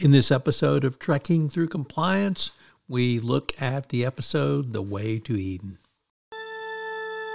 [0.00, 2.52] In this episode of Trekking Through Compliance,
[2.86, 5.78] we look at the episode The Way to Eden.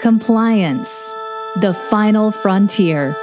[0.00, 1.14] Compliance,
[1.60, 3.16] the final frontier.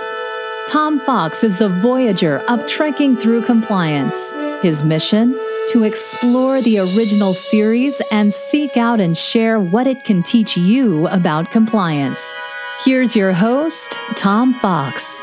[0.69, 4.33] Tom Fox is the voyager of trekking through compliance.
[4.61, 5.33] His mission?
[5.71, 11.09] To explore the original series and seek out and share what it can teach you
[11.09, 12.25] about compliance.
[12.85, 15.21] Here's your host, Tom Fox.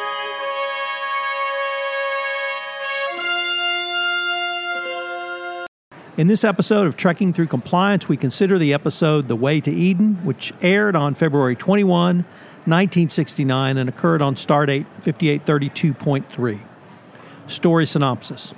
[6.15, 10.17] In this episode of Trekking Through Compliance, we consider the episode The Way to Eden,
[10.27, 16.61] which aired on February 21, 1969, and occurred on Stardate 5832.3.
[17.47, 18.53] Story synopsis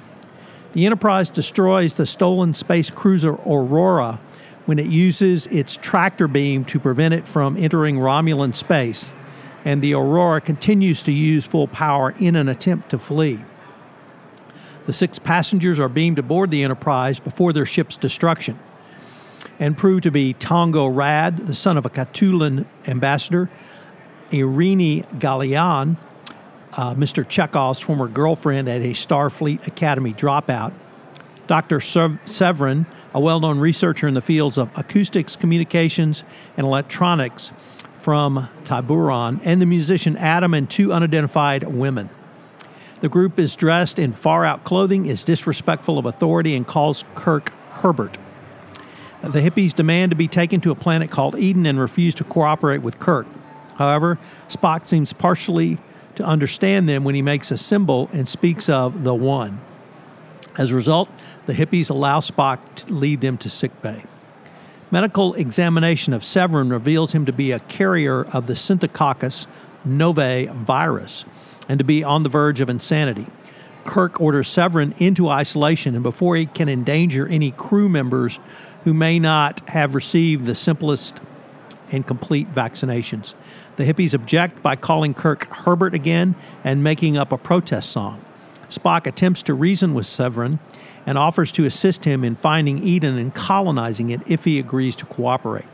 [0.73, 4.19] The Enterprise destroys the stolen space cruiser Aurora
[4.67, 9.13] when it uses its tractor beam to prevent it from entering Romulan space,
[9.65, 13.45] and the Aurora continues to use full power in an attempt to flee.
[14.87, 18.59] The six passengers are beamed aboard the Enterprise before their ship's destruction
[19.59, 23.51] and prove to be Tongo Rad, the son of a Catullan ambassador,
[24.31, 25.97] Irini Galian,
[26.73, 27.25] uh, Mr.
[27.25, 30.73] Chekov's former girlfriend at a Starfleet Academy dropout,
[31.47, 31.79] Dr.
[31.79, 36.25] Sevrin, a well known researcher in the fields of acoustics, communications,
[36.57, 37.53] and electronics
[37.99, 42.11] from Tiburon, and the musician Adam and two unidentified women.
[43.05, 47.53] The group is dressed in far out clothing, is disrespectful of authority, and calls Kirk
[47.73, 48.17] Herbert.
[49.23, 52.81] The hippies demand to be taken to a planet called Eden and refuse to cooperate
[52.81, 53.27] with Kirk.
[53.75, 55.77] However, Spock seems partially
[56.15, 59.61] to understand them when he makes a symbol and speaks of the One.
[60.57, 61.11] As a result,
[61.45, 64.03] the hippies allow Spock to lead them to sickbay.
[64.91, 69.47] Medical examination of Sevrin reveals him to be a carrier of the Synthococcus
[69.87, 71.25] novae virus,
[71.69, 73.27] and to be on the verge of insanity.
[73.85, 78.39] Kirk orders Sevrin into isolation, and before he can endanger any crew members
[78.85, 81.21] who may not have received the simplest
[81.91, 83.35] and complete vaccinations.
[83.77, 88.25] The hippies object by calling Kirk Herbert again and making up a protest song.
[88.71, 90.59] Spock attempts to reason with Sevrin
[91.07, 95.07] and offers to assist him in finding Eden and colonizing it if he agrees to
[95.07, 95.67] cooperate.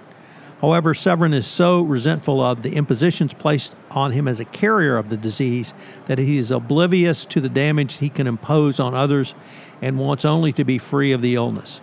[0.60, 5.08] However, Sevrin is so resentful of the impositions placed on him as a carrier of
[5.08, 5.72] the disease
[6.06, 9.34] that he is oblivious to the damage he can impose on others
[9.80, 11.80] and wants only to be free of the illness.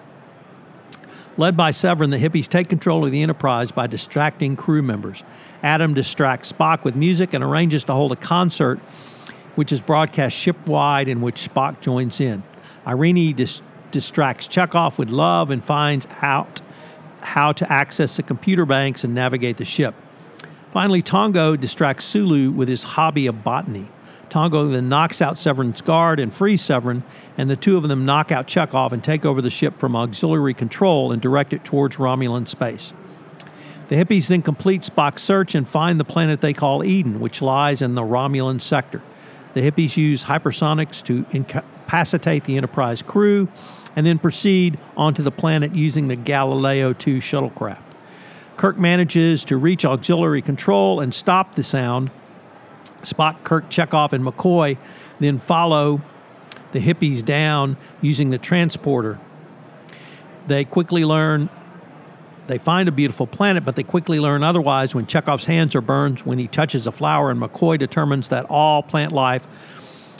[1.38, 5.24] Led by Sevrin, the hippies take control of the Enterprise by distracting crew members.
[5.64, 8.80] Adam distracts Spock with music and arranges to hold a concert,
[9.56, 12.44] which is broadcast shipwide, in which Spock joins in.
[12.86, 13.62] Irini dis-
[13.92, 16.62] distracts Chekov with love and finds out
[17.28, 19.94] how to access the computer banks and navigate the ship.
[20.72, 23.88] Finally, Tongo distracts Sulu with his hobby of botany.
[24.30, 27.04] Tongo then knocks out Sevrin's guard and frees Sevrin,
[27.38, 30.54] and the two of them knock out Chekov and take over the ship from auxiliary
[30.54, 32.94] control and direct it towards Romulan space.
[33.88, 37.82] The hippies then complete Spock's search and find the planet they call Eden, which lies
[37.82, 39.02] in the Romulan sector.
[39.54, 41.26] The hippies use hypersonics to
[41.88, 43.48] incapacitate the Enterprise crew
[43.96, 47.82] and then proceed onto the planet using the Galileo 2 shuttlecraft.
[48.58, 52.12] Kirk manages to reach auxiliary control and stop the sound.
[53.04, 54.78] Spock, Kirk, Chekov, and McCoy
[55.20, 56.02] then follow
[56.74, 59.20] the hippies down using the transporter.
[60.48, 61.50] They quickly learn
[62.48, 66.20] they find a beautiful planet, but they quickly learn otherwise when Chekov's hands are burned
[66.20, 69.46] when he touches a flower, and McCoy determines that all plant life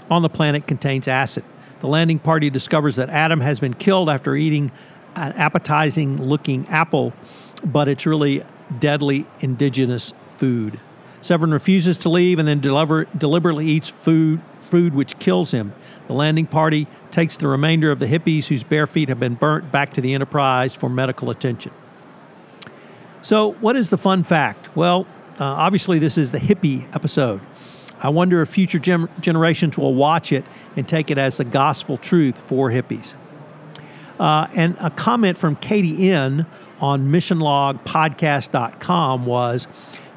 [0.10, 1.46] on the planet contains acid.
[1.80, 4.72] The landing party discovers that Adam has been killed after eating
[5.16, 7.14] an appetizing looking apple,
[7.64, 8.44] but it's really
[8.80, 10.80] deadly indigenous food.
[11.22, 15.74] Sevrin refuses to leave and then deliver, deliberately eats food, food which kills him.
[16.08, 19.72] The landing party takes the remainder of the hippies whose bare feet have been burnt
[19.72, 21.72] back to the Enterprise for medical attention.
[23.22, 24.76] So, what is the fun fact?
[24.76, 25.08] Well,
[25.40, 27.42] uh, obviously, this is the hippie episode.
[28.00, 30.46] I wonder if future generations will watch it
[30.76, 33.14] and take it as the gospel truth for hippies.
[34.20, 36.48] Uh, and a comment from Katie N
[36.80, 39.68] on missionlogpodcast.com was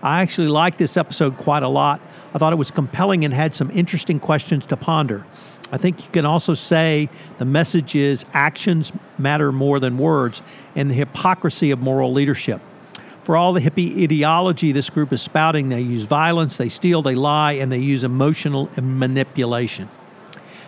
[0.03, 2.01] I actually liked this episode quite a lot.
[2.33, 5.27] I thought it was compelling and had some interesting questions to ponder.
[5.73, 10.43] I think you can also say the message is actions matter more than words
[10.75, 12.61] and the hypocrisy of moral leadership.
[13.31, 17.15] For all the hippie ideology this group is spouting, they use violence, they steal, they
[17.15, 19.89] lie, and they use emotional manipulation.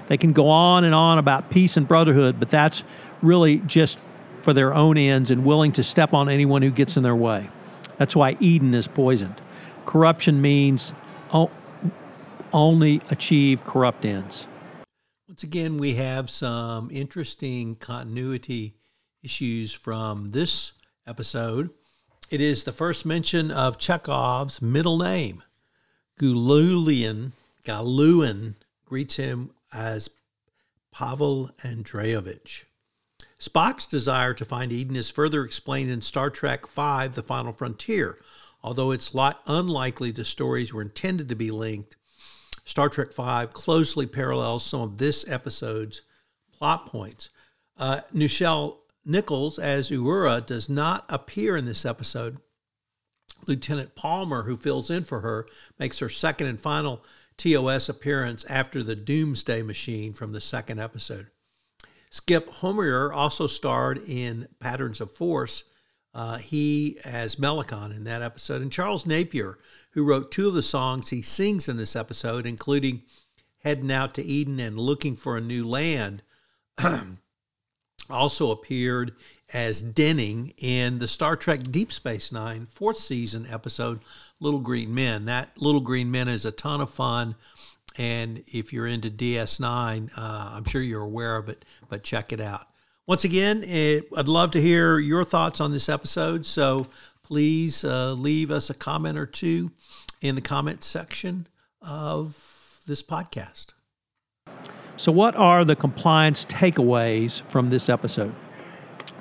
[0.07, 2.85] They can go on and on about peace and brotherhood, but that's
[3.21, 4.01] really just
[4.45, 7.51] for their own ends and willing to step on anyone who gets in their way.
[7.99, 9.43] That's why Eden is poisoned.
[9.85, 10.95] Corruption means
[12.53, 14.47] only achieve corrupt ends.
[15.27, 18.77] Once again, we have some interesting continuity
[19.21, 20.75] issues from this
[21.09, 21.71] episode.
[22.31, 25.43] It is the first mention of Chekov's middle name.
[26.19, 27.33] Gululian,
[27.65, 28.55] Galuin
[28.85, 30.09] greets him as
[30.93, 32.65] Pavel Andreevich.
[33.39, 38.19] Spock's desire to find Eden is further explained in Star Trek V The Final Frontier.
[38.63, 39.15] Although it's
[39.47, 41.97] unlikely the stories were intended to be linked,
[42.65, 46.03] Star Trek V closely parallels some of this episode's
[46.53, 47.31] plot points.
[47.77, 52.39] Uh, Nichelle Nichols as Uhura does not appear in this episode.
[53.47, 55.47] Lieutenant Palmer, who fills in for her,
[55.79, 57.05] makes her second and final
[57.37, 61.29] TOS appearance after the Doomsday Machine from the second episode.
[62.11, 65.65] Skip Homeier also starred in Patterns of Force.
[66.15, 68.61] Uh, he as Melakon in that episode.
[68.61, 69.59] And Charles Napier,
[69.93, 73.03] who wrote two of the songs he sings in this episode, including
[73.65, 76.23] Heading Out to Eden and Looking for a New Land,
[78.13, 79.15] also appeared
[79.53, 84.01] as Denning in the Star Trek Deep Space Nine fourth season episode,
[84.41, 85.25] Little Green Men.
[85.27, 87.35] That Little Green Men is a ton of fun.
[87.99, 92.41] And if you're into DS9, uh, I'm sure you're aware of it, but check it
[92.41, 92.67] out.
[93.07, 96.47] Once again, it, I'd love to hear your thoughts on this episode.
[96.47, 96.87] So
[97.23, 99.71] please uh, leave us a comment or two
[100.21, 101.47] in the comment section
[101.83, 103.73] of this podcast.
[104.97, 108.35] So, what are the compliance takeaways from this episode?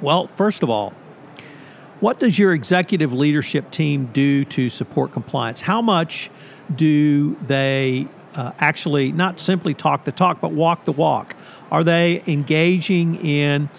[0.01, 0.93] Well, first of all,
[2.01, 5.61] what does your executive leadership team do to support compliance?
[5.61, 6.29] How much
[6.75, 11.35] do they uh, actually not simply talk the talk, but walk the walk?
[11.69, 13.69] Are they engaging in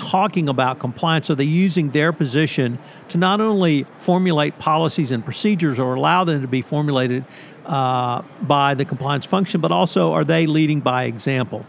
[0.00, 1.28] talking about compliance?
[1.30, 2.78] Are they using their position
[3.10, 7.24] to not only formulate policies and procedures or allow them to be formulated
[7.66, 11.66] uh, by the compliance function, but also are they leading by example?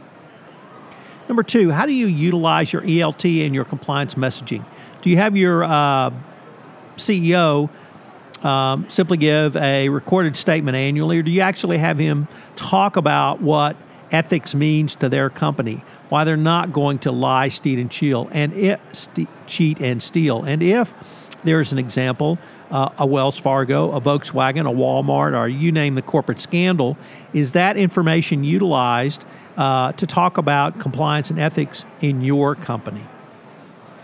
[1.28, 4.66] Number two, how do you utilize your ELT and your compliance messaging?
[5.01, 6.12] Do you have your uh,
[6.95, 7.69] CEO
[8.44, 13.42] um, simply give a recorded statement annually, or do you actually have him talk about
[13.42, 13.75] what
[14.11, 18.53] ethics means to their company, why they're not going to lie, cheat, and steal, and
[18.53, 20.93] it, st- cheat and steal, and if
[21.43, 22.37] there's an example,
[22.69, 26.97] uh, a Wells Fargo, a Volkswagen, a Walmart, or you name the corporate scandal,
[27.33, 29.25] is that information utilized
[29.57, 33.03] uh, to talk about compliance and ethics in your company?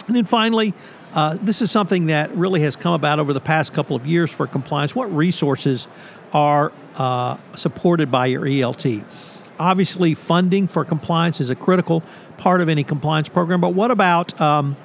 [0.07, 0.73] And then finally,
[1.13, 4.29] uh, this is something that really has come about over the past couple of years
[4.29, 4.95] for compliance.
[4.95, 5.87] What resources
[6.33, 9.03] are uh, supported by your ELT?
[9.59, 12.03] Obviously, funding for compliance is a critical
[12.37, 14.77] part of any compliance program, but what about um,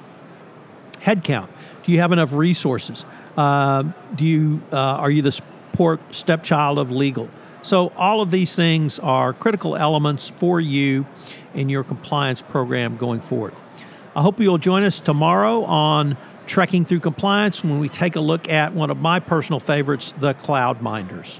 [0.95, 1.49] headcount?
[1.83, 3.05] Do you have enough resources?
[3.37, 3.83] Uh,
[4.15, 7.29] do you uh, are you the support stepchild of legal?
[7.61, 11.05] So all of these things are critical elements for you
[11.53, 13.53] in your compliance program going forward.
[14.15, 18.49] I hope you'll join us tomorrow on Trekking Through Compliance when we take a look
[18.49, 21.39] at one of my personal favorites, the Cloud Minders.